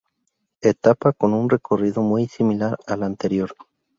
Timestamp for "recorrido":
1.47-2.01